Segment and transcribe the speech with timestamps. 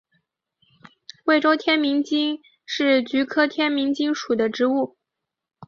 [1.23, 4.97] 贵州天名精是菊科天名精属的植物。